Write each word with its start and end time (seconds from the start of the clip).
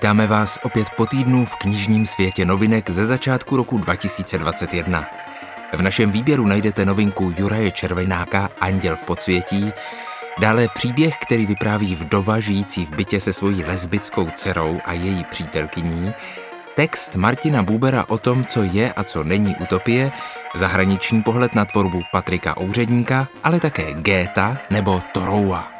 Vítáme 0.00 0.26
vás 0.26 0.58
opět 0.62 0.90
po 0.96 1.06
týdnu 1.06 1.44
v 1.44 1.56
knižním 1.56 2.06
světě 2.06 2.44
novinek 2.44 2.90
ze 2.90 3.04
začátku 3.04 3.56
roku 3.56 3.78
2021. 3.78 5.04
V 5.72 5.82
našem 5.82 6.10
výběru 6.10 6.46
najdete 6.46 6.84
novinku 6.84 7.34
Juraje 7.38 7.70
Červenáka 7.70 8.50
Anděl 8.60 8.96
v 8.96 9.02
podsvětí, 9.02 9.72
dále 10.38 10.68
příběh, 10.74 11.18
který 11.18 11.46
vypráví 11.46 11.94
vdova 11.94 12.40
žijící 12.40 12.86
v 12.86 12.90
bytě 12.90 13.20
se 13.20 13.32
svojí 13.32 13.64
lesbickou 13.64 14.30
dcerou 14.30 14.80
a 14.84 14.92
její 14.92 15.24
přítelkyní, 15.24 16.12
text 16.76 17.16
Martina 17.16 17.62
Bubera 17.62 18.04
o 18.08 18.18
tom, 18.18 18.44
co 18.44 18.62
je 18.62 18.92
a 18.92 19.04
co 19.04 19.24
není 19.24 19.56
utopie, 19.56 20.12
zahraniční 20.54 21.22
pohled 21.22 21.54
na 21.54 21.64
tvorbu 21.64 22.02
Patrika 22.12 22.60
Ouředníka, 22.60 23.28
ale 23.44 23.60
také 23.60 23.92
Géta 23.92 24.58
nebo 24.70 25.02
Toroua. 25.12 25.79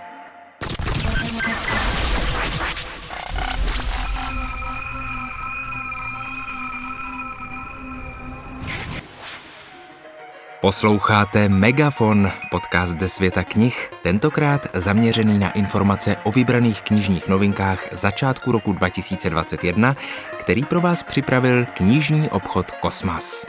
Posloucháte 10.60 11.48
Megafon, 11.48 12.30
podcast 12.50 13.00
ze 13.00 13.08
světa 13.08 13.44
knih, 13.44 13.90
tentokrát 14.02 14.66
zaměřený 14.74 15.38
na 15.38 15.50
informace 15.50 16.16
o 16.24 16.32
vybraných 16.32 16.82
knižních 16.82 17.28
novinkách 17.28 17.88
začátku 17.92 18.52
roku 18.52 18.72
2021, 18.72 19.96
který 20.36 20.64
pro 20.64 20.80
vás 20.80 21.02
připravil 21.02 21.66
knižní 21.74 22.30
obchod 22.30 22.70
Kosmas. 22.70 23.46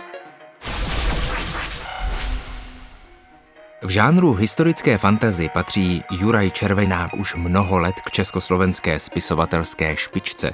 V 3.81 3.89
žánru 3.89 4.33
historické 4.33 4.97
fantazy 4.97 5.49
patří 5.49 6.03
Juraj 6.11 6.51
Červenák 6.51 7.13
už 7.13 7.35
mnoho 7.35 7.79
let 7.79 7.95
k 8.05 8.11
československé 8.11 8.99
spisovatelské 8.99 9.97
špičce. 9.97 10.53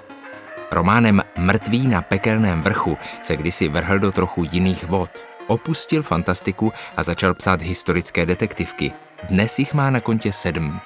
Románem 0.71 1.21
Mrtví 1.37 1.87
na 1.87 2.01
pekelném 2.01 2.61
vrchu 2.61 2.97
se 3.21 3.37
kdysi 3.37 3.67
vrhl 3.67 3.99
do 3.99 4.11
trochu 4.11 4.43
jiných 4.51 4.83
vod– 4.83 5.09
opustil 5.47 6.03
fantastiku 6.03 6.73
a 6.97 7.03
začal 7.03 7.33
psát 7.33 7.61
historické 7.61 8.25
detektivky. 8.25 8.91
Dnes 9.29 9.59
jich 9.59 9.73
má 9.73 9.89
na 9.89 9.99
kontě 9.99 10.33
sedm. 10.33 10.79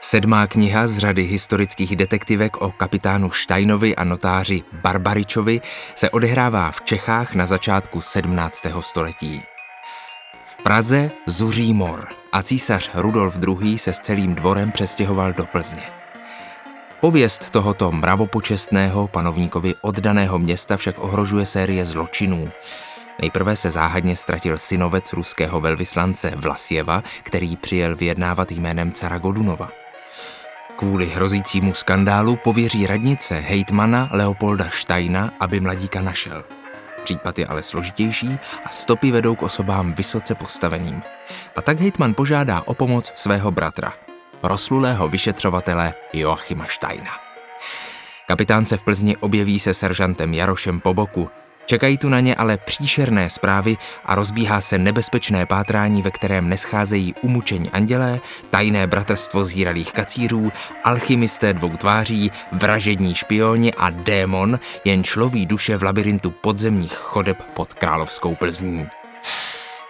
Sedmá 0.00 0.46
kniha 0.46 0.86
z 0.86 0.98
řady 0.98 1.22
historických 1.22 1.96
detektivek 1.96 2.56
o 2.56 2.72
kapitánu 2.72 3.30
Štajnovi 3.30 3.96
a 3.96 4.04
notáři 4.04 4.62
Barbaričovi 4.72 5.60
se 5.94 6.10
odehrává 6.10 6.70
v 6.70 6.80
Čechách 6.80 7.34
na 7.34 7.46
začátku 7.46 8.00
17. 8.00 8.66
století. 8.80 9.42
V 10.44 10.62
Praze 10.62 11.10
zuří 11.26 11.74
mor 11.74 12.08
a 12.32 12.42
císař 12.42 12.90
Rudolf 12.94 13.38
II. 13.46 13.78
se 13.78 13.92
s 13.92 14.00
celým 14.00 14.34
dvorem 14.34 14.72
přestěhoval 14.72 15.32
do 15.32 15.46
Plzně. 15.46 15.82
Pověst 17.00 17.50
tohoto 17.50 17.92
mravopočestného 17.92 19.08
panovníkovi 19.08 19.74
oddaného 19.82 20.38
města 20.38 20.76
však 20.76 20.98
ohrožuje 20.98 21.46
série 21.46 21.84
zločinů. 21.84 22.50
Nejprve 23.20 23.56
se 23.56 23.70
záhadně 23.70 24.16
ztratil 24.16 24.58
synovec 24.58 25.12
ruského 25.12 25.60
velvyslance 25.60 26.32
Vlasjeva, 26.36 27.02
který 27.22 27.56
přijel 27.56 27.96
vyjednávat 27.96 28.52
jménem 28.52 28.92
cara 28.92 29.18
Godunova. 29.18 29.70
Kvůli 30.76 31.06
hrozícímu 31.06 31.74
skandálu 31.74 32.36
pověří 32.36 32.86
radnice 32.86 33.38
hejtmana 33.38 34.08
Leopolda 34.12 34.70
Steina, 34.70 35.32
aby 35.40 35.60
mladíka 35.60 36.00
našel. 36.00 36.44
Případ 37.04 37.38
je 37.38 37.46
ale 37.46 37.62
složitější 37.62 38.38
a 38.64 38.68
stopy 38.68 39.10
vedou 39.10 39.34
k 39.34 39.42
osobám 39.42 39.92
vysoce 39.92 40.34
postaveným. 40.34 41.02
A 41.56 41.62
tak 41.62 41.80
hejtman 41.80 42.14
požádá 42.14 42.62
o 42.66 42.74
pomoc 42.74 43.12
svého 43.16 43.50
bratra, 43.50 43.92
proslulého 44.40 45.08
vyšetřovatele 45.08 45.94
Joachima 46.12 46.66
Steina. 46.68 47.10
Kapitán 48.26 48.66
se 48.66 48.76
v 48.76 48.82
Plzni 48.82 49.16
objeví 49.16 49.58
se 49.58 49.74
seržantem 49.74 50.34
Jarošem 50.34 50.80
po 50.80 50.94
boku, 50.94 51.30
Čekají 51.68 51.98
tu 51.98 52.08
na 52.08 52.20
ně 52.20 52.34
ale 52.34 52.56
příšerné 52.56 53.30
zprávy 53.30 53.76
a 54.04 54.14
rozbíhá 54.14 54.60
se 54.60 54.78
nebezpečné 54.78 55.46
pátrání, 55.46 56.02
ve 56.02 56.10
kterém 56.10 56.48
nescházejí 56.48 57.14
umučení 57.22 57.70
andělé, 57.70 58.20
tajné 58.50 58.86
bratrstvo 58.86 59.44
zhýralých 59.44 59.92
kacířů, 59.92 60.52
alchymisté 60.84 61.52
dvou 61.52 61.76
tváří, 61.76 62.30
vražední 62.52 63.14
špioni 63.14 63.74
a 63.74 63.90
démon, 63.90 64.60
jen 64.84 65.04
človí 65.04 65.46
duše 65.46 65.76
v 65.76 65.82
labirintu 65.82 66.30
podzemních 66.30 66.94
chodeb 66.94 67.42
pod 67.54 67.74
královskou 67.74 68.34
Plzní. 68.34 68.86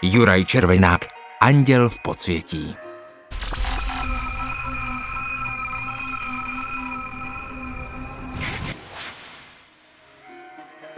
Juraj 0.02 0.44
Červenák, 0.44 1.00
Anděl 1.40 1.88
v 1.88 2.02
podsvětí. 2.02 2.76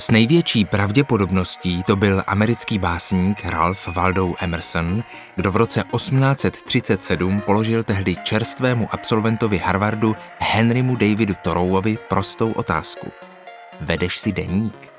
S 0.01 0.11
největší 0.11 0.65
pravděpodobností 0.65 1.83
to 1.83 1.97
byl 1.97 2.23
americký 2.27 2.79
básník 2.79 3.45
Ralph 3.45 3.89
Waldo 3.89 4.35
Emerson, 4.39 5.05
kdo 5.37 5.53
v 5.53 5.57
roce 5.57 5.85
1837 5.97 7.41
položil 7.41 7.85
tehdy 7.85 8.17
čerstvému 8.17 8.89
absolventovi 8.93 9.59
Harvardu 9.59 10.17
Henrymu 10.39 10.97
Davidu 10.97 11.35
Thoreauovi 11.43 11.99
prostou 12.09 12.53
otázku. 12.53 13.13
Vedeš 13.81 14.19
si 14.19 14.33
deník? 14.33 14.93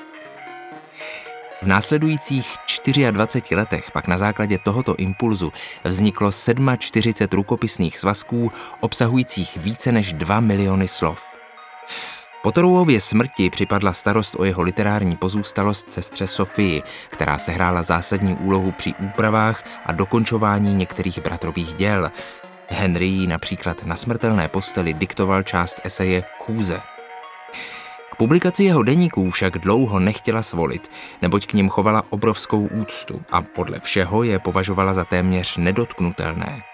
V 1.61 1.67
následujících 1.67 2.55
24 3.11 3.55
letech 3.55 3.91
pak 3.91 4.07
na 4.07 4.17
základě 4.17 4.57
tohoto 4.57 4.95
impulzu 4.95 5.51
vzniklo 5.83 6.29
47 6.77 7.35
rukopisných 7.35 7.97
svazků 7.97 8.51
obsahujících 8.79 9.57
více 9.57 9.91
než 9.91 10.13
2 10.13 10.39
miliony 10.39 10.87
slov. 10.87 11.30
Po 12.43 12.51
Torouově 12.51 13.01
smrti 13.01 13.49
připadla 13.49 13.93
starost 13.93 14.35
o 14.39 14.43
jeho 14.43 14.61
literární 14.61 15.17
pozůstalost 15.17 15.91
sestře 15.91 16.27
Sofii, 16.27 16.83
která 17.09 17.37
sehrála 17.37 17.81
zásadní 17.81 18.35
úlohu 18.35 18.71
při 18.71 18.93
úpravách 18.93 19.63
a 19.85 19.91
dokončování 19.91 20.75
některých 20.75 21.19
bratrových 21.21 21.73
děl. 21.73 22.11
Henry 22.67 23.05
jí 23.05 23.27
například 23.27 23.85
na 23.85 23.95
smrtelné 23.95 24.47
posteli 24.47 24.93
diktoval 24.93 25.43
část 25.43 25.81
eseje 25.83 26.23
Chůze. 26.39 26.81
K 28.11 28.15
publikaci 28.15 28.63
jeho 28.63 28.83
deníků 28.83 29.31
však 29.31 29.57
dlouho 29.57 29.99
nechtěla 29.99 30.43
svolit, 30.43 30.91
neboť 31.21 31.47
k 31.47 31.53
ním 31.53 31.69
chovala 31.69 32.03
obrovskou 32.09 32.67
úctu 32.67 33.21
a 33.31 33.41
podle 33.41 33.79
všeho 33.79 34.23
je 34.23 34.39
považovala 34.39 34.93
za 34.93 35.05
téměř 35.05 35.57
nedotknutelné. 35.57 36.70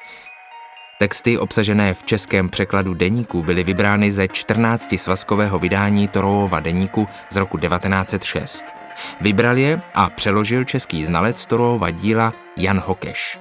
Texty 0.99 1.37
obsažené 1.37 1.93
v 1.93 2.03
českém 2.03 2.49
překladu 2.49 2.93
deníku 2.93 3.43
byly 3.43 3.63
vybrány 3.63 4.11
ze 4.11 4.27
14 4.27 4.93
svazkového 4.97 5.59
vydání 5.59 6.07
Torouova 6.07 6.59
deníku 6.59 7.07
z 7.29 7.35
roku 7.35 7.57
1906. 7.57 8.65
Vybral 9.21 9.57
je 9.57 9.81
a 9.93 10.09
přeložil 10.09 10.63
český 10.63 11.05
znalec 11.05 11.45
Torouova 11.45 11.91
díla 11.91 12.33
Jan 12.57 12.79
Hokeš. 12.85 13.39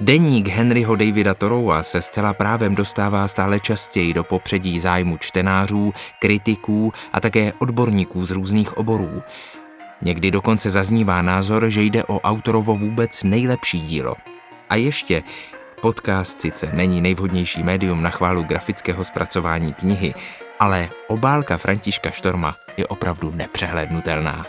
Deník 0.00 0.48
Henryho 0.48 0.96
Davida 0.96 1.34
Toroua 1.34 1.82
se 1.82 2.02
zcela 2.02 2.34
právem 2.34 2.74
dostává 2.74 3.28
stále 3.28 3.60
častěji 3.60 4.14
do 4.14 4.24
popředí 4.24 4.80
zájmu 4.80 5.16
čtenářů, 5.16 5.94
kritiků 6.18 6.92
a 7.12 7.20
také 7.20 7.52
odborníků 7.58 8.24
z 8.24 8.30
různých 8.30 8.76
oborů. 8.76 9.22
Někdy 10.02 10.30
dokonce 10.30 10.70
zaznívá 10.70 11.22
názor, 11.22 11.70
že 11.70 11.82
jde 11.82 12.04
o 12.04 12.20
autorovo 12.20 12.76
vůbec 12.76 13.22
nejlepší 13.22 13.80
dílo. 13.80 14.14
A 14.70 14.76
ještě 14.76 15.22
Podcast 15.82 16.40
sice 16.40 16.70
není 16.72 17.00
nejvhodnější 17.00 17.62
médium 17.62 18.02
na 18.02 18.10
chválu 18.10 18.42
grafického 18.42 19.04
zpracování 19.04 19.74
knihy, 19.74 20.14
ale 20.60 20.88
obálka 21.08 21.56
Františka 21.56 22.10
Štorma 22.10 22.56
je 22.76 22.86
opravdu 22.86 23.30
nepřehlednutelná. 23.30 24.46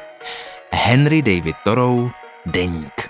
Henry 0.72 1.22
David 1.22 1.56
Thoreau, 1.64 2.10
Deník. 2.46 3.10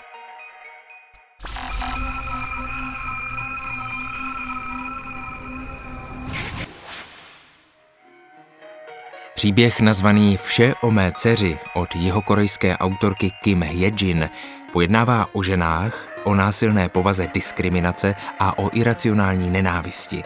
Příběh 9.36 9.81
nazvaný 9.81 10.38
Vše 10.38 10.74
o 10.81 10.92
mé 10.92 11.12
dceři 11.16 11.60
od 11.74 11.96
jihokorejské 11.96 12.78
autorky 12.78 13.31
Kim 13.44 13.64
Hyejin 13.64 14.30
pojednává 14.74 15.28
o 15.34 15.44
ženách, 15.44 16.12
o 16.24 16.36
násilné 16.36 16.90
povaze 16.90 17.28
diskriminace 17.34 18.16
a 18.40 18.58
o 18.60 18.70
iracionální 18.74 19.50
nenávisti. 19.50 20.24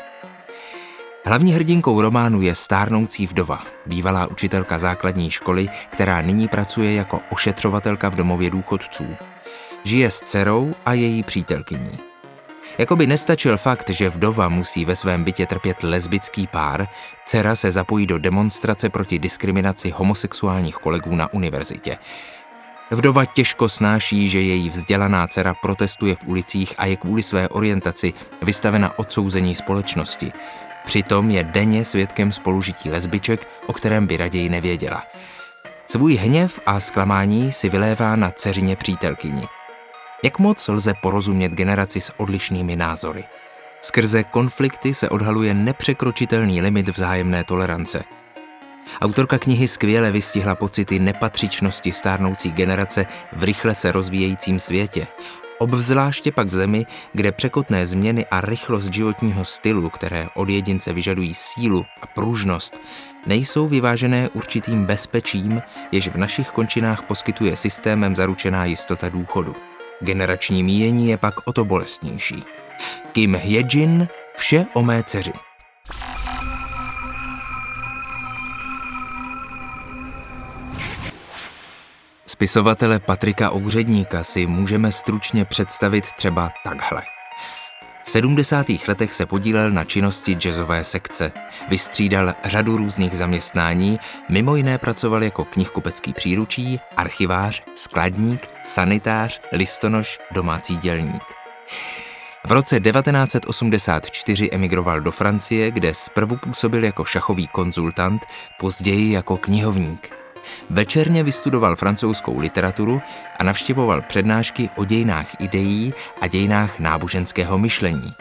Hlavní 1.25 1.53
hrdinkou 1.53 2.01
románu 2.01 2.41
je 2.41 2.55
stárnoucí 2.55 3.27
vdova, 3.27 3.63
bývalá 3.85 4.27
učitelka 4.27 4.79
základní 4.79 5.31
školy, 5.31 5.69
která 5.89 6.21
nyní 6.21 6.47
pracuje 6.47 6.93
jako 6.93 7.19
ošetřovatelka 7.29 8.09
v 8.09 8.15
domově 8.15 8.49
důchodců. 8.49 9.05
Žije 9.83 10.11
s 10.11 10.21
dcerou 10.21 10.75
a 10.85 10.93
její 10.93 11.23
přítelkyní. 11.23 11.99
Jakoby 12.77 13.07
nestačil 13.07 13.57
fakt, 13.57 13.89
že 13.89 14.09
vdova 14.09 14.49
musí 14.49 14.85
ve 14.85 14.95
svém 14.95 15.23
bytě 15.23 15.45
trpět 15.45 15.83
lesbický 15.83 16.47
pár, 16.47 16.87
dcera 17.25 17.55
se 17.55 17.71
zapojí 17.71 18.07
do 18.07 18.17
demonstrace 18.17 18.89
proti 18.89 19.19
diskriminaci 19.19 19.89
homosexuálních 19.89 20.75
kolegů 20.75 21.15
na 21.15 21.33
univerzitě. 21.33 21.97
Vdova 22.91 23.25
těžko 23.25 23.69
snáší, 23.69 24.29
že 24.29 24.41
její 24.41 24.69
vzdělaná 24.69 25.27
dcera 25.27 25.53
protestuje 25.53 26.15
v 26.15 26.27
ulicích 26.27 26.73
a 26.77 26.85
je 26.85 26.95
kvůli 26.95 27.23
své 27.23 27.49
orientaci 27.49 28.13
vystavena 28.41 28.99
odsouzení 28.99 29.55
společnosti. 29.55 30.31
Přitom 30.85 31.29
je 31.29 31.43
denně 31.43 31.85
svědkem 31.85 32.31
spolužití 32.31 32.89
lesbiček, 32.89 33.47
o 33.67 33.73
kterém 33.73 34.07
by 34.07 34.17
raději 34.17 34.49
nevěděla. 34.49 35.03
Svůj 35.85 36.15
hněv 36.15 36.59
a 36.65 36.79
zklamání 36.79 37.51
si 37.51 37.69
vylévá 37.69 38.15
na 38.15 38.31
dceřině 38.31 38.75
přítelkyni. 38.75 39.47
Jak 40.23 40.39
moc 40.39 40.67
lze 40.67 40.93
porozumět 41.01 41.51
generaci 41.51 42.01
s 42.01 42.11
odlišnými 42.17 42.75
názory? 42.75 43.23
Skrze 43.81 44.23
konflikty 44.23 44.93
se 44.93 45.09
odhaluje 45.09 45.53
nepřekročitelný 45.53 46.61
limit 46.61 46.89
vzájemné 46.89 47.43
tolerance. 47.43 48.03
Autorka 49.01 49.37
knihy 49.37 49.67
skvěle 49.67 50.11
vystihla 50.11 50.55
pocity 50.55 50.99
nepatřičnosti 50.99 51.91
stárnoucí 51.91 52.51
generace 52.51 53.05
v 53.33 53.43
rychle 53.43 53.75
se 53.75 53.91
rozvíjejícím 53.91 54.59
světě. 54.59 55.07
Obzvláště 55.59 56.31
pak 56.31 56.47
v 56.47 56.55
zemi, 56.55 56.85
kde 57.13 57.31
překotné 57.31 57.85
změny 57.85 58.25
a 58.31 58.41
rychlost 58.41 58.93
životního 58.93 59.45
stylu, 59.45 59.89
které 59.89 60.27
od 60.35 60.49
jedince 60.49 60.93
vyžadují 60.93 61.33
sílu 61.33 61.85
a 62.01 62.07
pružnost, 62.07 62.81
nejsou 63.25 63.67
vyvážené 63.67 64.29
určitým 64.29 64.85
bezpečím, 64.85 65.61
jež 65.91 66.07
v 66.07 66.17
našich 66.17 66.49
končinách 66.49 67.01
poskytuje 67.01 67.55
systémem 67.55 68.15
zaručená 68.15 68.65
jistota 68.65 69.09
důchodu. 69.09 69.55
Generační 70.01 70.63
míjení 70.63 71.09
je 71.09 71.17
pak 71.17 71.47
o 71.47 71.53
to 71.53 71.65
bolestnější. 71.65 72.43
Kim 73.11 73.35
Hyejin, 73.35 74.07
vše 74.35 74.65
o 74.73 74.83
mé 74.83 75.03
dceři. 75.03 75.46
Spisovatele 82.37 82.99
Patrika 82.99 83.51
Ouředníka 83.55 84.23
si 84.23 84.47
můžeme 84.47 84.91
stručně 84.91 85.45
představit 85.45 86.05
třeba 86.17 86.51
takhle. 86.63 87.03
V 88.03 88.11
70. 88.11 88.65
letech 88.87 89.13
se 89.13 89.25
podílel 89.25 89.71
na 89.71 89.83
činnosti 89.83 90.35
jazzové 90.35 90.83
sekce. 90.83 91.31
Vystřídal 91.69 92.33
řadu 92.43 92.77
různých 92.77 93.17
zaměstnání, 93.17 93.99
mimo 94.29 94.55
jiné 94.55 94.77
pracoval 94.77 95.23
jako 95.23 95.45
knihkupecký 95.45 96.13
příručí, 96.13 96.79
archivář, 96.97 97.63
skladník, 97.75 98.47
sanitář, 98.61 99.41
listonoš, 99.51 100.19
domácí 100.31 100.77
dělník. 100.77 101.23
V 102.45 102.51
roce 102.51 102.79
1984 102.79 104.49
emigroval 104.51 105.01
do 105.01 105.11
Francie, 105.11 105.71
kde 105.71 105.93
zprvu 105.93 106.37
působil 106.37 106.83
jako 106.83 107.05
šachový 107.05 107.47
konzultant, 107.47 108.21
později 108.59 109.11
jako 109.11 109.37
knihovník. 109.37 110.16
Večerně 110.69 111.23
vystudoval 111.23 111.75
francouzskou 111.75 112.39
literaturu 112.39 113.01
a 113.39 113.43
navštěvoval 113.43 114.01
přednášky 114.01 114.69
o 114.75 114.85
dějinách 114.85 115.41
ideí 115.41 115.93
a 116.21 116.27
dějinách 116.27 116.79
náboženského 116.79 117.57
myšlení. 117.57 118.13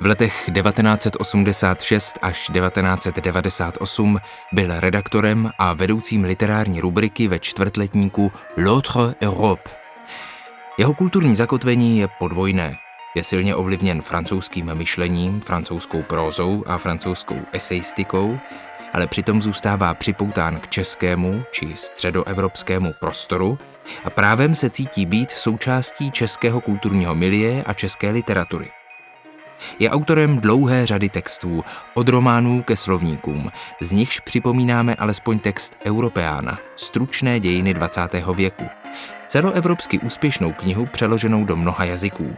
V 0.00 0.06
letech 0.06 0.50
1986 0.54 2.18
až 2.22 2.50
1998 2.52 4.18
byl 4.52 4.80
redaktorem 4.80 5.50
a 5.58 5.74
vedoucím 5.74 6.24
literární 6.24 6.80
rubriky 6.80 7.28
ve 7.28 7.38
čtvrtletníku 7.38 8.32
L'autre 8.56 9.14
Europe. 9.22 9.70
Jeho 10.78 10.94
kulturní 10.94 11.34
zakotvení 11.34 11.98
je 11.98 12.08
podvojné. 12.18 12.76
Je 13.14 13.24
silně 13.24 13.54
ovlivněn 13.54 14.02
francouzským 14.02 14.74
myšlením, 14.74 15.40
francouzskou 15.40 16.02
prózou 16.02 16.64
a 16.66 16.78
francouzskou 16.78 17.38
eseistikou, 17.52 18.38
ale 18.96 19.06
přitom 19.06 19.42
zůstává 19.42 19.94
připoután 19.94 20.60
k 20.60 20.68
českému 20.68 21.42
či 21.50 21.72
středoevropskému 21.74 22.92
prostoru 23.00 23.58
a 24.04 24.10
právem 24.10 24.54
se 24.54 24.70
cítí 24.70 25.06
být 25.06 25.30
součástí 25.30 26.10
českého 26.10 26.60
kulturního 26.60 27.14
milie 27.14 27.62
a 27.64 27.74
české 27.74 28.10
literatury. 28.10 28.70
Je 29.78 29.90
autorem 29.90 30.40
dlouhé 30.40 30.86
řady 30.86 31.08
textů, 31.08 31.64
od 31.94 32.08
románů 32.08 32.62
ke 32.62 32.76
slovníkům, 32.76 33.50
z 33.80 33.92
nichž 33.92 34.20
připomínáme 34.20 34.94
alespoň 34.94 35.38
text 35.38 35.76
Europeána, 35.86 36.58
stručné 36.76 37.40
dějiny 37.40 37.74
20. 37.74 38.00
věku, 38.34 38.64
celoevropsky 39.26 39.98
úspěšnou 39.98 40.52
knihu 40.52 40.86
přeloženou 40.86 41.44
do 41.44 41.56
mnoha 41.56 41.84
jazyků. 41.84 42.36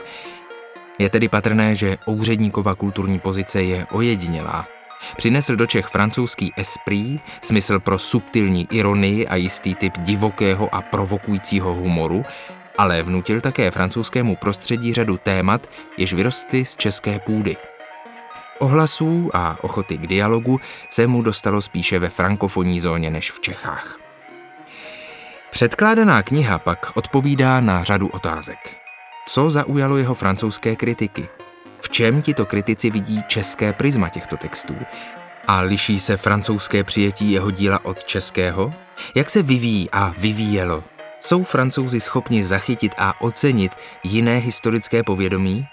Je 0.99 1.09
tedy 1.09 1.29
patrné, 1.29 1.75
že 1.75 1.99
Ouředníkova 2.09 2.75
kulturní 2.75 3.19
pozice 3.19 3.63
je 3.63 3.87
ojedinělá 3.91 4.78
Přinesl 5.17 5.57
do 5.57 5.67
Čech 5.67 5.87
francouzský 5.87 6.53
esprit, 6.57 7.21
smysl 7.41 7.81
pro 7.81 7.99
subtilní 7.99 8.69
ironii 8.71 9.29
a 9.29 9.37
jistý 9.37 9.75
typ 9.75 9.99
divokého 9.99 10.75
a 10.75 10.83
provokujícího 10.83 11.75
humoru, 11.75 12.25
ale 12.79 13.03
vnutil 13.03 13.41
také 13.41 13.71
francouzskému 13.71 14.37
prostředí 14.37 14.93
řadu 14.93 15.17
témat, 15.17 15.71
jež 15.97 16.13
vyrostly 16.13 16.65
z 16.65 16.77
české 16.77 17.19
půdy. 17.19 17.57
Ohlasů 18.59 19.31
a 19.33 19.57
ochoty 19.61 19.97
k 19.97 20.07
dialogu 20.07 20.61
se 20.91 21.07
mu 21.07 21.23
dostalo 21.23 21.61
spíše 21.61 21.99
ve 21.99 22.09
frankofonní 22.09 22.81
zóně 22.81 23.11
než 23.11 23.31
v 23.31 23.41
Čechách. 23.41 23.99
Předkládaná 25.51 26.23
kniha 26.23 26.59
pak 26.59 26.93
odpovídá 26.95 27.61
na 27.61 27.85
řadu 27.85 28.09
otázek. 28.09 28.77
Co 29.27 29.51
zaujalo 29.51 29.97
jeho 29.97 30.15
francouzské 30.15 30.77
kritiky? 30.77 31.29
V 31.81 31.91
čem 31.91 32.23
tito 32.23 32.47
kritici 32.47 32.91
vidí 32.91 33.23
české 33.29 33.73
prisma 33.73 34.09
těchto 34.09 34.37
textů? 34.37 34.77
A 35.47 35.61
liší 35.61 35.99
se 35.99 36.17
francouzské 36.17 36.85
přijetí 36.85 37.33
jeho 37.33 37.51
díla 37.51 37.85
od 37.85 38.05
českého? 38.05 38.73
Jak 39.15 39.31
se 39.31 39.43
vyvíjí 39.43 39.91
a 39.91 40.15
vyvíjelo? 40.19 40.85
Jsou 41.21 41.45
francouzi 41.45 42.01
schopni 42.01 42.45
zachytit 42.45 42.95
a 42.99 43.21
ocenit 43.21 43.73
jiné 44.05 44.37
historické 44.37 45.03
povědomí? 45.03 45.67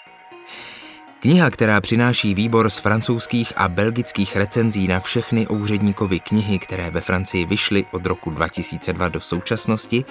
Kniha, 1.19 1.49
která 1.49 1.81
přináší 1.81 2.33
výbor 2.33 2.69
z 2.69 2.77
francouzských 2.77 3.53
a 3.55 3.67
belgických 3.69 4.35
recenzí 4.35 4.87
na 4.87 4.99
všechny 4.99 5.47
úředníkovy 5.47 6.19
knihy, 6.19 6.59
které 6.59 6.91
ve 6.91 7.01
Francii 7.01 7.45
vyšly 7.45 7.85
od 7.91 8.05
roku 8.05 8.29
2002 8.29 9.09
do 9.09 9.21
současnosti, 9.21 10.05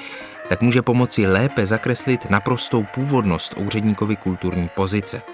tak 0.48 0.62
může 0.62 0.82
pomoci 0.82 1.26
lépe 1.26 1.66
zakreslit 1.66 2.30
naprostou 2.30 2.86
původnost 2.94 3.54
úředníkovy 3.56 4.16
kulturní 4.16 4.70
pozice– 4.74 5.22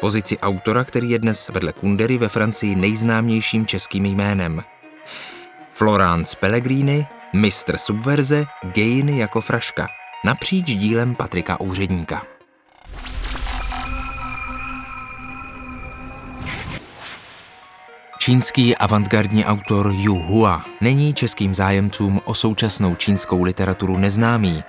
pozici 0.00 0.38
autora, 0.38 0.84
který 0.84 1.10
je 1.10 1.18
dnes 1.18 1.48
vedle 1.48 1.72
Kundery 1.72 2.18
ve 2.18 2.28
Francii 2.28 2.74
nejznámějším 2.74 3.66
českým 3.66 4.04
jménem. 4.04 4.62
Florence 5.72 6.36
Pellegrini, 6.40 7.06
mistr 7.32 7.78
subverze, 7.78 8.46
dějiny 8.74 9.18
jako 9.18 9.40
fraška, 9.40 9.88
napříč 10.24 10.66
dílem 10.66 11.14
Patrika 11.14 11.60
Úředníka. 11.60 12.22
Čínský 18.18 18.76
avantgardní 18.76 19.44
autor 19.44 19.92
Yu 19.94 20.14
Hua 20.14 20.64
není 20.80 21.14
českým 21.14 21.54
zájemcům 21.54 22.20
o 22.24 22.34
současnou 22.34 22.94
čínskou 22.94 23.42
literaturu 23.42 23.96
neznámý, 23.96 24.64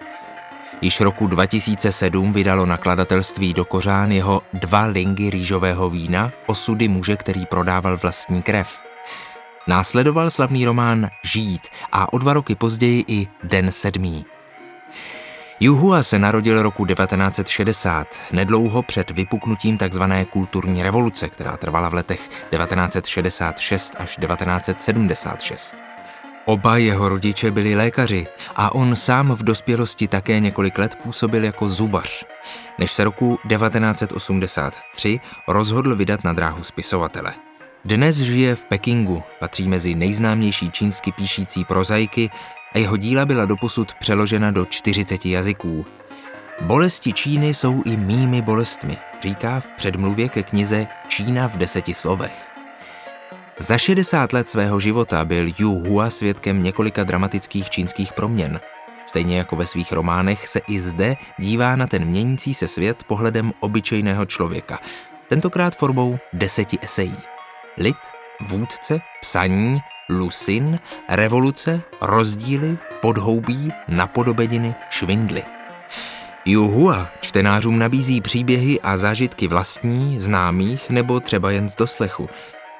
Již 0.83 1.01
roku 1.01 1.27
2007 1.27 2.33
vydalo 2.33 2.65
nakladatelství 2.65 3.53
do 3.53 3.65
Kořán 3.65 4.11
jeho 4.11 4.41
dva 4.53 4.85
lingy 4.85 5.29
rýžového 5.29 5.89
vína 5.89 6.31
Osudy 6.47 6.87
muže, 6.87 7.17
který 7.17 7.45
prodával 7.45 7.97
vlastní 7.97 8.41
krev. 8.41 8.81
Následoval 9.67 10.29
slavný 10.29 10.65
román 10.65 11.09
Žít 11.23 11.61
a 11.91 12.13
o 12.13 12.17
dva 12.17 12.33
roky 12.33 12.55
později 12.55 13.03
i 13.07 13.27
Den 13.43 13.71
sedmý. 13.71 14.25
Juhua 15.59 16.03
se 16.03 16.19
narodil 16.19 16.61
roku 16.63 16.85
1960, 16.85 18.07
nedlouho 18.31 18.83
před 18.83 19.11
vypuknutím 19.11 19.77
tzv. 19.77 20.03
kulturní 20.29 20.83
revoluce, 20.83 21.29
která 21.29 21.57
trvala 21.57 21.89
v 21.89 21.93
letech 21.93 22.29
1966 22.29 23.95
až 23.97 24.17
1976. 24.17 25.90
Oba 26.45 26.77
jeho 26.77 27.09
rodiče 27.09 27.51
byli 27.51 27.75
lékaři 27.75 28.27
a 28.55 28.75
on 28.75 28.95
sám 28.95 29.31
v 29.35 29.43
dospělosti 29.43 30.07
také 30.07 30.39
několik 30.39 30.77
let 30.77 30.95
působil 31.03 31.43
jako 31.43 31.67
zubař, 31.67 32.25
než 32.79 32.91
se 32.91 33.03
roku 33.03 33.39
1983 33.47 35.19
rozhodl 35.47 35.95
vydat 35.95 36.23
na 36.23 36.33
dráhu 36.33 36.63
spisovatele. 36.63 37.33
Dnes 37.85 38.15
žije 38.15 38.55
v 38.55 38.65
Pekingu, 38.65 39.23
patří 39.39 39.67
mezi 39.67 39.95
nejznámější 39.95 40.71
čínsky 40.71 41.11
píšící 41.11 41.65
prozaiky 41.65 42.29
a 42.73 42.77
jeho 42.77 42.97
díla 42.97 43.25
byla 43.25 43.45
doposud 43.45 43.93
přeložena 43.93 44.51
do 44.51 44.65
40 44.65 45.25
jazyků. 45.25 45.85
Bolesti 46.61 47.13
Číny 47.13 47.53
jsou 47.53 47.83
i 47.85 47.97
mými 47.97 48.41
bolestmi, 48.41 48.97
říká 49.21 49.59
v 49.59 49.67
předmluvě 49.67 50.29
ke 50.29 50.43
knize 50.43 50.87
Čína 51.07 51.47
v 51.47 51.57
deseti 51.57 51.93
slovech. 51.93 52.50
Za 53.59 53.77
60 53.77 54.33
let 54.33 54.49
svého 54.49 54.79
života 54.79 55.25
byl 55.25 55.45
Yu 55.57 55.79
Hua 55.79 56.09
svědkem 56.09 56.63
několika 56.63 57.03
dramatických 57.03 57.69
čínských 57.69 58.13
proměn. 58.13 58.59
Stejně 59.05 59.37
jako 59.37 59.55
ve 59.55 59.65
svých 59.65 59.91
románech 59.91 60.47
se 60.47 60.59
i 60.59 60.79
zde 60.79 61.15
dívá 61.37 61.75
na 61.75 61.87
ten 61.87 62.05
měnící 62.05 62.53
se 62.53 62.67
svět 62.67 63.03
pohledem 63.03 63.53
obyčejného 63.59 64.25
člověka, 64.25 64.79
tentokrát 65.27 65.75
formou 65.75 66.19
deseti 66.33 66.77
esejí. 66.81 67.17
Lid, 67.77 67.97
vůdce, 68.41 69.01
psaní, 69.21 69.81
lusin, 70.09 70.79
revoluce, 71.09 71.81
rozdíly, 72.01 72.77
podhoubí, 73.01 73.73
napodobeniny, 73.87 74.75
švindly. 74.89 75.43
Juhua 76.45 77.09
čtenářům 77.21 77.79
nabízí 77.79 78.21
příběhy 78.21 78.81
a 78.81 78.97
zážitky 78.97 79.47
vlastní, 79.47 80.19
známých 80.19 80.89
nebo 80.89 81.19
třeba 81.19 81.51
jen 81.51 81.69
z 81.69 81.75
doslechu, 81.75 82.29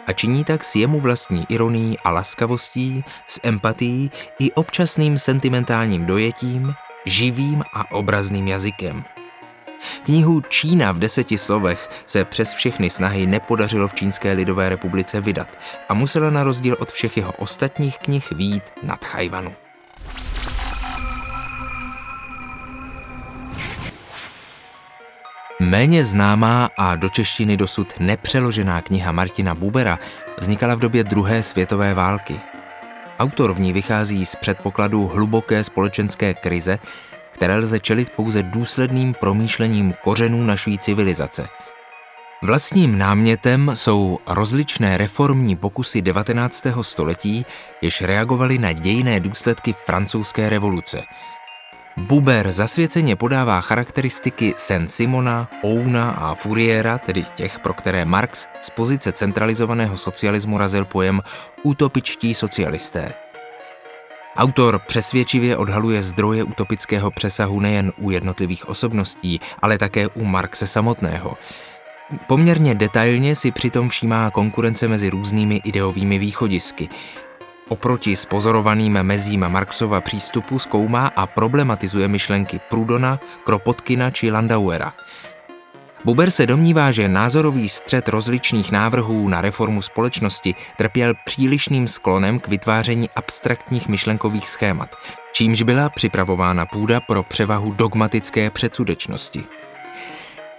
a 0.08 0.14
činí 0.14 0.44
tak 0.44 0.64
s 0.64 0.76
jemu 0.76 1.00
vlastní 1.00 1.46
ironií 1.50 2.00
a 2.00 2.12
laskavostí, 2.12 3.04
s 3.28 3.40
empatií 3.44 4.12
i 4.40 4.52
občasným 4.52 5.18
sentimentálním 5.18 6.06
dojetím, 6.06 6.74
živým 7.06 7.64
a 7.74 7.92
obrazným 7.92 8.48
jazykem. 8.48 9.04
Knihu 10.06 10.42
Čína 10.42 10.92
v 10.92 11.00
deseti 11.00 11.38
slovech 11.38 11.90
se 12.06 12.26
přes 12.26 12.54
všechny 12.54 12.90
snahy 12.90 13.26
nepodařilo 13.26 13.88
v 13.88 13.94
Čínské 13.94 14.32
lidové 14.32 14.70
republice 14.70 15.22
vydat 15.22 15.48
a 15.90 15.94
musela 15.94 16.30
na 16.30 16.44
rozdíl 16.44 16.78
od 16.80 16.92
všech 16.92 17.18
jeho 17.18 17.32
ostatních 17.32 18.00
knih 18.00 18.32
výjít 18.32 18.64
nad 18.84 19.06
Chajvanu. 19.06 19.61
Méně 25.72 26.04
známá 26.04 26.70
a 26.78 26.96
do 26.96 27.10
češtiny 27.10 27.58
dosud 27.58 27.94
nepřeložená 28.00 28.82
kniha 28.82 29.12
Martina 29.12 29.56
Bubera 29.56 30.00
vznikala 30.38 30.76
v 30.76 30.80
době 30.80 31.04
druhé 31.04 31.44
světové 31.44 31.94
války. 31.94 32.40
Autor 33.20 33.54
v 33.54 33.60
ní 33.60 33.74
vychází 33.74 34.26
z 34.26 34.36
předpokladu 34.36 35.08
hluboké 35.08 35.64
společenské 35.64 36.34
krize, 36.34 36.80
které 37.32 37.56
lze 37.56 37.80
čelit 37.80 38.10
pouze 38.10 38.44
důsledným 38.44 39.14
promýšlením 39.14 39.94
kořenů 40.04 40.44
naší 40.44 40.78
civilizace. 40.78 41.48
Vlastním 42.42 42.98
námětem 42.98 43.72
jsou 43.74 44.20
rozličné 44.28 44.98
reformní 44.98 45.56
pokusy 45.56 46.02
19. 46.02 46.68
století, 46.82 47.46
jež 47.82 48.02
reagovaly 48.02 48.58
na 48.58 48.72
dějné 48.72 49.20
důsledky 49.20 49.74
francouzské 49.74 50.50
revoluce– 50.50 51.04
Buber 51.98 52.52
zasvěceně 52.52 53.16
podává 53.16 53.62
charakteristiky 53.62 54.54
Saint-Simona, 54.58 55.48
Ouna 55.64 56.12
a 56.12 56.36
Fouriera, 56.36 56.98
tedy 56.98 57.24
těch, 57.36 57.60
pro 57.60 57.74
které 57.74 58.06
Marx 58.06 58.48
z 58.62 58.70
pozice 58.70 59.12
centralizovaného 59.12 59.98
socialismu 59.98 60.58
razil 60.58 60.86
pojem 60.86 61.22
utopičtí 61.64 62.34
socialisté. 62.34 63.14
Autor 64.38 64.80
přesvědčivě 64.80 65.58
odhaluje 65.58 66.02
zdroje 66.02 66.44
utopického 66.44 67.12
přesahu 67.12 67.60
nejen 67.60 67.94
u 67.98 68.12
jednotlivých 68.12 68.70
osobností, 68.70 69.42
ale 69.62 69.78
také 69.78 70.08
u 70.08 70.26
Marxe 70.26 70.68
samotného. 70.68 71.38
Poměrně 72.28 72.76
detailně 72.76 73.36
si 73.36 73.52
přitom 73.52 73.90
všímá 73.90 74.32
konkurence 74.32 74.88
mezi 74.88 75.10
různými 75.10 75.62
ideovými 75.64 76.20
východisky. 76.20 76.90
Oproti 77.72 78.16
spozorovaným 78.16 79.04
mezím 79.04 79.48
Marxova 79.48 80.02
přístupu 80.02 80.60
zkoumá 80.60 81.08
a 81.08 81.28
problematizuje 81.28 82.08
myšlenky 82.08 82.60
Prudona, 82.70 83.20
Kropotkina 83.44 84.12
či 84.12 84.32
Landauera. 84.32 84.94
Buber 86.06 86.32
se 86.32 86.46
domnívá, 86.46 86.92
že 86.92 87.08
názorový 87.08 87.70
střed 87.70 88.10
rozličných 88.10 88.72
návrhů 88.72 89.28
na 89.28 89.42
reformu 89.42 89.82
společnosti 89.82 90.56
trpěl 90.78 91.14
přílišným 91.26 91.88
sklonem 91.88 92.40
k 92.40 92.48
vytváření 92.48 93.10
abstraktních 93.16 93.88
myšlenkových 93.88 94.50
schémat, 94.50 94.96
čímž 95.32 95.62
byla 95.62 95.90
připravována 95.90 96.66
půda 96.66 97.00
pro 97.00 97.24
převahu 97.24 97.72
dogmatické 97.74 98.50
předsudečnosti. 98.50 99.44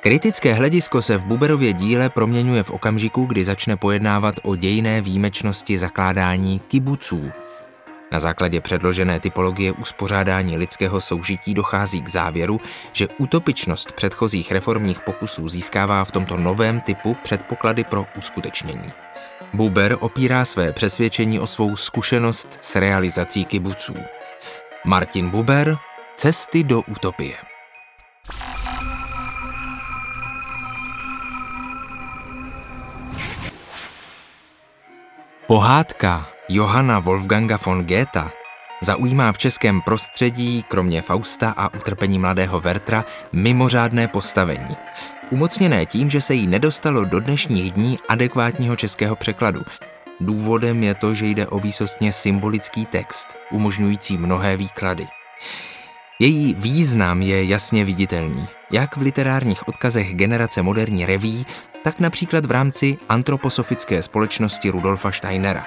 Kritické 0.02 0.54
hledisko 0.54 1.02
se 1.02 1.16
v 1.16 1.24
Buberově 1.24 1.72
díle 1.72 2.10
proměňuje 2.10 2.62
v 2.62 2.70
okamžiku, 2.70 3.24
kdy 3.24 3.44
začne 3.44 3.76
pojednávat 3.76 4.34
o 4.42 4.56
dějné 4.56 5.00
výjimečnosti 5.00 5.78
zakládání 5.78 6.60
kibuců. 6.60 7.30
Na 8.12 8.18
základě 8.18 8.60
předložené 8.60 9.20
typologie 9.20 9.72
uspořádání 9.72 10.56
lidského 10.56 11.00
soužití 11.00 11.54
dochází 11.54 12.02
k 12.02 12.08
závěru, 12.08 12.60
že 12.92 13.08
utopičnost 13.08 13.92
předchozích 13.92 14.52
reformních 14.52 15.00
pokusů 15.00 15.48
získává 15.48 16.04
v 16.04 16.12
tomto 16.12 16.36
novém 16.36 16.80
typu 16.80 17.16
předpoklady 17.22 17.84
pro 17.84 18.06
uskutečnění. 18.18 18.92
Buber 19.52 19.96
opírá 20.00 20.44
své 20.44 20.72
přesvědčení 20.72 21.40
o 21.40 21.46
svou 21.46 21.76
zkušenost 21.76 22.58
s 22.60 22.76
realizací 22.76 23.44
kibuců. 23.44 23.94
Martin 24.84 25.30
Buber 25.30 25.76
Cesty 26.16 26.64
do 26.64 26.80
utopie. 26.80 27.34
Pohádka 35.52 36.28
Johanna 36.48 36.98
Wolfganga 36.98 37.58
von 37.66 37.84
Goethe 37.84 38.30
zaujímá 38.82 39.32
v 39.32 39.38
českém 39.38 39.80
prostředí, 39.80 40.64
kromě 40.68 41.02
Fausta 41.02 41.50
a 41.56 41.74
utrpení 41.74 42.18
mladého 42.18 42.60
Vertra, 42.60 43.04
mimořádné 43.32 44.08
postavení. 44.08 44.76
Umocněné 45.30 45.86
tím, 45.86 46.10
že 46.10 46.20
se 46.20 46.34
jí 46.34 46.46
nedostalo 46.46 47.04
do 47.04 47.20
dnešních 47.20 47.72
dní 47.72 47.98
adekvátního 48.08 48.76
českého 48.76 49.16
překladu. 49.16 49.62
Důvodem 50.20 50.82
je 50.82 50.94
to, 50.94 51.14
že 51.14 51.26
jde 51.26 51.46
o 51.46 51.58
výsostně 51.58 52.12
symbolický 52.12 52.86
text, 52.86 53.36
umožňující 53.50 54.18
mnohé 54.18 54.56
výklady. 54.56 55.06
Její 56.22 56.54
význam 56.58 57.22
je 57.22 57.44
jasně 57.44 57.84
viditelný, 57.84 58.46
jak 58.72 58.96
v 58.96 59.00
literárních 59.00 59.68
odkazech 59.68 60.14
generace 60.14 60.62
moderní 60.62 61.06
reví, 61.06 61.46
tak 61.84 62.00
například 62.00 62.46
v 62.46 62.50
rámci 62.50 62.98
antroposofické 63.08 64.02
společnosti 64.02 64.70
Rudolfa 64.70 65.12
Steinera. 65.12 65.66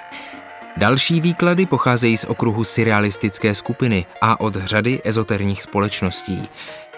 Další 0.77 1.21
výklady 1.21 1.65
pocházejí 1.65 2.17
z 2.17 2.23
okruhu 2.23 2.63
surrealistické 2.63 3.55
skupiny 3.55 4.05
a 4.21 4.39
od 4.39 4.55
řady 4.55 5.01
ezoterních 5.03 5.63
společností. 5.63 6.49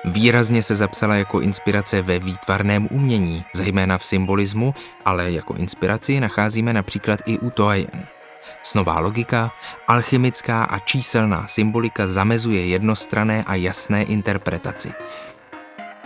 Výrazně 0.06 0.64
se 0.64 0.76
zapsala 0.76 1.16
jako 1.16 1.42
inspirace 1.42 2.02
ve 2.02 2.20
výtvarném 2.20 2.88
umění, 2.92 3.46
zejména 3.54 3.98
v 3.98 4.06
symbolismu, 4.06 4.76
ale 5.06 5.32
jako 5.32 5.54
inspiraci 5.54 6.20
nacházíme 6.20 6.74
například 6.74 7.20
i 7.26 7.40
u 7.40 7.50
Toajen. 7.50 8.17
Snová 8.64 9.00
logika, 9.00 9.52
alchymická 9.88 10.64
a 10.64 10.80
číselná 10.80 11.48
symbolika 11.48 12.08
zamezuje 12.08 12.68
jednostrané 12.68 13.44
a 13.48 13.56
jasné 13.56 14.04
interpretaci. 14.04 14.94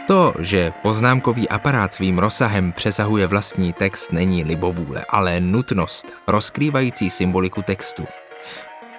To, 0.07 0.33
že 0.39 0.73
poznámkový 0.81 1.49
aparát 1.49 1.93
svým 1.93 2.19
rozsahem 2.19 2.71
přesahuje 2.71 3.27
vlastní 3.27 3.73
text, 3.73 4.11
není 4.11 4.43
libovůle, 4.43 5.05
ale 5.09 5.39
nutnost, 5.39 6.13
rozkrývající 6.27 7.09
symboliku 7.09 7.61
textu. 7.61 8.07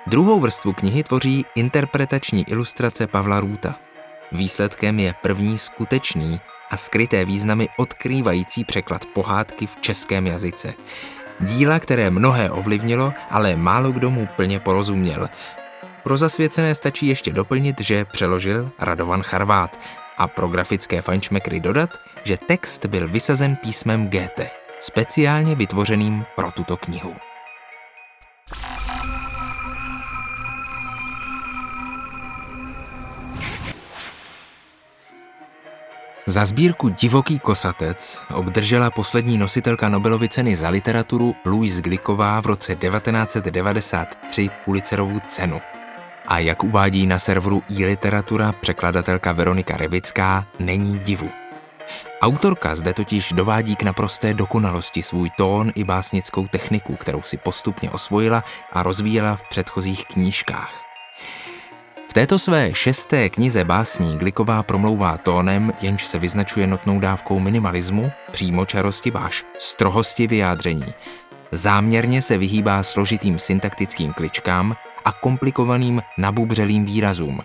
Druhou 0.07 0.41
vrstvu 0.41 0.73
knihy 0.73 1.03
tvoří 1.03 1.47
interpretační 1.55 2.45
ilustrace 2.49 3.07
Pavla 3.07 3.41
Růta. 3.41 3.77
Výsledkem 4.33 5.01
je 5.01 5.15
první 5.23 5.59
skutečný 5.59 6.41
a 6.71 6.77
skryté 6.77 7.25
významy 7.25 7.69
odkrývající 7.77 8.65
překlad 8.65 9.05
pohádky 9.05 9.67
v 9.67 9.77
českém 9.81 10.27
jazyce. 10.27 10.75
Díla, 11.43 11.79
které 11.79 12.11
mnohé 12.11 12.51
ovlivnilo, 12.51 13.13
ale 13.31 13.57
málo 13.57 13.93
kdo 13.93 14.11
mu 14.11 14.29
plně 14.37 14.61
porozuměl. 14.61 15.29
Pro 16.03 16.17
zasvěcené 16.17 16.75
stačí 16.75 17.07
ještě 17.07 17.33
doplnit, 17.33 17.81
že 17.81 18.05
přeložil 18.05 18.71
Radovan 18.79 19.23
Charvát 19.23 19.81
a 20.19 20.29
pro 20.29 20.49
grafické 20.49 21.03
fajnšmekry 21.03 21.61
dodat, 21.61 21.91
že 22.25 22.37
text 22.37 22.87
byl 22.87 23.09
vysazen 23.09 23.57
písmem 23.57 24.09
GT, 24.09 24.41
speciálně 24.81 25.55
vytvořeným 25.55 26.25
pro 26.37 26.51
tuto 26.51 26.77
knihu. 26.77 27.15
Za 36.33 36.45
sbírku 36.45 36.89
Divoký 36.89 37.39
kosatec 37.39 38.23
obdržela 38.35 38.91
poslední 38.91 39.39
nositelka 39.39 39.89
Nobelovy 39.89 40.29
ceny 40.29 40.57
za 40.57 40.69
literaturu 40.69 41.37
Louise 41.45 41.83
Gliková 41.83 42.41
v 42.41 42.47
roce 42.47 42.77
1993 42.77 44.51
Pulitzerovu 44.65 45.21
cenu. 45.27 45.61
A 46.27 46.39
jak 46.39 46.65
uvádí 46.65 47.07
na 47.07 47.19
serveru 47.19 47.63
e-literatura 47.71 48.53
překladatelka 48.53 49.33
Veronika 49.33 49.77
Revická, 49.77 50.47
není 50.59 50.99
divu. 50.99 51.31
Autorka 52.21 52.75
zde 52.75 52.93
totiž 52.93 53.33
dovádí 53.33 53.77
k 53.77 53.83
naprosté 53.83 54.35
dokonalosti 54.35 55.03
svůj 55.03 55.31
tón 55.37 55.73
i 55.75 55.85
básnickou 55.85 56.47
techniku, 56.47 56.97
kterou 56.97 57.23
si 57.23 57.37
postupně 57.37 57.91
osvojila 57.91 58.45
a 58.73 58.83
rozvíjela 58.83 59.37
v 59.37 59.49
předchozích 59.49 60.07
knížkách. 60.07 60.73
V 62.13 62.21
této 62.21 62.39
své 62.39 62.75
šesté 62.75 63.29
knize 63.29 63.65
básní 63.65 64.19
Gliková 64.19 64.63
promlouvá 64.63 65.17
tónem, 65.17 65.73
jenž 65.81 66.07
se 66.07 66.19
vyznačuje 66.19 66.67
notnou 66.67 67.01
dávkou 67.01 67.41
minimalismu, 67.41 68.13
přímočarosti 68.33 69.11
váš, 69.11 69.45
strohosti 69.59 70.27
vyjádření. 70.27 70.95
Záměrně 71.53 72.23
se 72.23 72.39
vyhýbá 72.39 72.83
složitým 72.83 73.39
syntaktickým 73.39 74.13
kličkám 74.13 74.77
a 75.05 75.13
komplikovaným 75.13 76.03
nabubřelým 76.19 76.85
výrazům. 76.85 77.41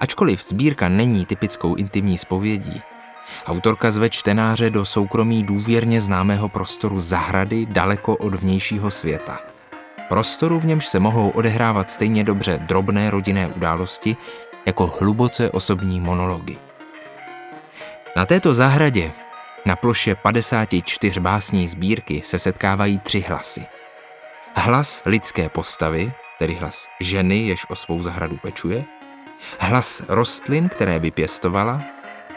Ačkoliv 0.00 0.44
sbírka 0.44 0.88
není 0.88 1.26
typickou 1.26 1.74
intimní 1.74 2.18
spovědí, 2.18 2.82
autorka 3.46 3.90
zve 3.90 4.10
čtenáře 4.10 4.70
do 4.70 4.84
soukromí 4.84 5.42
důvěrně 5.42 6.00
známého 6.00 6.48
prostoru 6.48 7.00
zahrady 7.00 7.66
daleko 7.66 8.16
od 8.16 8.34
vnějšího 8.34 8.90
světa– 8.90 9.38
Prostoru, 10.08 10.60
v 10.60 10.64
němž 10.64 10.86
se 10.86 11.00
mohou 11.00 11.30
odehrávat 11.30 11.90
stejně 11.90 12.24
dobře 12.24 12.58
drobné 12.58 13.10
rodinné 13.10 13.48
události, 13.48 14.16
jako 14.66 14.94
hluboce 15.00 15.50
osobní 15.50 16.00
monology. 16.00 16.58
Na 18.16 18.26
této 18.26 18.54
zahradě, 18.54 19.12
Na 19.66 19.76
ploše 19.76 20.14
54 20.14 21.20
básní 21.20 21.68
sbírky 21.68 22.22
se 22.24 22.38
setkávají 22.38 22.98
tři 22.98 23.20
hlasy. 23.20 23.66
Hlas 24.54 25.02
lidské 25.06 25.48
postavy, 25.48 26.12
tedy 26.38 26.54
hlas 26.54 26.88
ženy, 27.00 27.46
jež 27.46 27.66
o 27.68 27.76
svou 27.76 28.02
zahradu 28.02 28.36
pečuje, 28.36 28.84
hlas 29.58 30.02
rostlin, 30.08 30.68
které 30.68 30.98
by 31.00 31.10
pěstovala, 31.10 31.82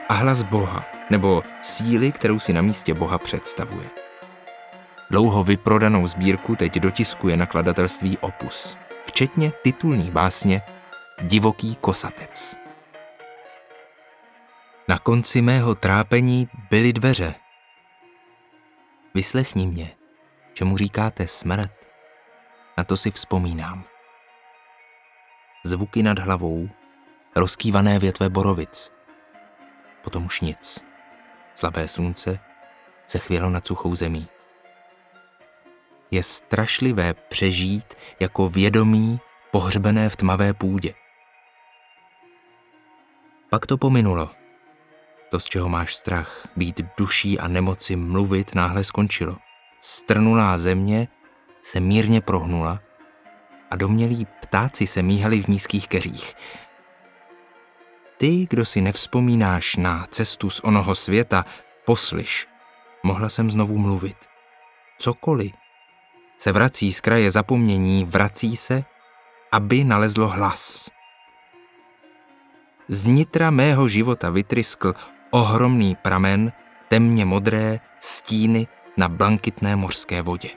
a 0.09 0.13
hlas 0.13 0.43
Boha, 0.43 0.85
nebo 1.09 1.43
síly, 1.61 2.11
kterou 2.11 2.39
si 2.39 2.53
na 2.53 2.61
místě 2.61 2.93
Boha 2.93 3.17
představuje. 3.17 4.06
Dlouho 5.09 5.43
vyprodanou 5.43 6.07
sbírku 6.07 6.55
teď 6.55 6.79
dotiskuje 6.79 7.37
nakladatelství 7.37 8.17
Opus, 8.17 8.77
včetně 9.05 9.51
titulní 9.51 10.11
básně 10.11 10.61
Divoký 11.21 11.75
kosatec. 11.75 12.55
Na 14.87 14.99
konci 14.99 15.41
mého 15.41 15.75
trápení 15.75 16.49
byly 16.69 16.93
dveře. 16.93 17.35
Vyslechni 19.13 19.67
mě, 19.67 19.95
čemu 20.53 20.77
říkáte 20.77 21.27
smrt. 21.27 21.71
Na 22.77 22.83
to 22.83 22.97
si 22.97 23.11
vzpomínám. 23.11 23.83
Zvuky 25.63 26.03
nad 26.03 26.19
hlavou, 26.19 26.69
rozkývané 27.35 27.99
větve 27.99 28.29
borovic. 28.29 28.91
Potom 30.01 30.25
už 30.25 30.41
nic. 30.41 30.85
Slabé 31.55 31.87
slunce 31.87 32.39
se 33.07 33.19
chvělo 33.19 33.49
nad 33.49 33.67
suchou 33.67 33.95
zemí. 33.95 34.27
Je 36.11 36.23
strašlivé 36.23 37.13
přežít 37.13 37.95
jako 38.19 38.49
vědomí 38.49 39.19
pohřbené 39.51 40.09
v 40.09 40.15
tmavé 40.15 40.53
půdě. 40.53 40.93
Pak 43.49 43.65
to 43.65 43.77
pominulo. 43.77 44.29
To, 45.29 45.39
z 45.39 45.45
čeho 45.45 45.69
máš 45.69 45.95
strach, 45.95 46.47
být 46.55 46.81
duší 46.97 47.39
a 47.39 47.47
nemoci 47.47 47.95
mluvit, 47.95 48.55
náhle 48.55 48.83
skončilo. 48.83 49.37
Strnulá 49.79 50.57
země 50.57 51.07
se 51.61 51.79
mírně 51.79 52.21
prohnula 52.21 52.79
a 53.71 53.75
domělí 53.75 54.27
ptáci 54.41 54.87
se 54.87 55.01
míhali 55.01 55.43
v 55.43 55.47
nízkých 55.47 55.87
keřích. 55.87 56.35
Ty, 58.17 58.47
kdo 58.49 58.65
si 58.65 58.81
nevzpomínáš 58.81 59.75
na 59.75 60.07
cestu 60.09 60.49
z 60.49 60.59
onoho 60.63 60.95
světa, 60.95 61.45
poslyš, 61.85 62.47
mohla 63.03 63.29
jsem 63.29 63.51
znovu 63.51 63.77
mluvit. 63.77 64.17
Cokoliv 64.99 65.66
se 66.37 66.51
vrací 66.51 66.93
z 66.93 67.01
kraje 67.01 67.31
zapomnění, 67.31 68.05
vrací 68.05 68.55
se, 68.55 68.83
aby 69.51 69.83
nalezlo 69.83 70.27
hlas. 70.27 70.89
Z 72.87 73.05
nitra 73.05 73.51
mého 73.51 73.87
života 73.87 74.29
vytryskl 74.29 74.93
ohromný 75.31 75.95
pramen, 75.95 76.51
temně 76.87 77.25
modré 77.25 77.79
stíny 77.99 78.67
na 78.97 79.09
blankitné 79.09 79.75
mořské 79.75 80.21
vodě. 80.21 80.49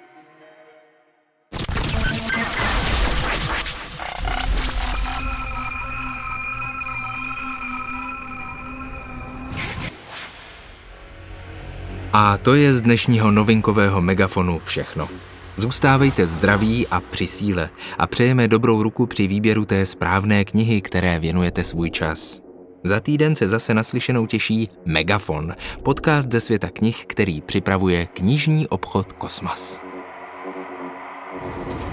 A 12.12 12.38
to 12.38 12.54
je 12.54 12.72
z 12.72 12.82
dnešního 12.82 13.30
novinkového 13.30 14.00
megafonu 14.00 14.58
všechno. 14.58 15.29
Zůstávejte 15.60 16.26
zdraví 16.26 16.86
a 16.86 17.00
při 17.00 17.26
síle 17.26 17.70
a 17.98 18.06
přejeme 18.06 18.48
dobrou 18.48 18.82
ruku 18.82 19.06
při 19.06 19.26
výběru 19.26 19.64
té 19.64 19.86
správné 19.86 20.44
knihy, 20.44 20.80
které 20.80 21.20
věnujete 21.20 21.64
svůj 21.64 21.90
čas. 21.90 22.40
Za 22.84 23.00
týden 23.00 23.36
se 23.36 23.48
zase 23.48 23.74
naslyšenou 23.74 24.26
těší 24.26 24.68
Megafon, 24.84 25.54
podcast 25.82 26.32
ze 26.32 26.40
světa 26.40 26.68
knih, 26.72 27.04
který 27.06 27.40
připravuje 27.40 28.06
knižní 28.06 28.68
obchod 28.68 29.12
Kosmas. 29.12 29.80
thank 31.40 31.84
you 31.84 31.89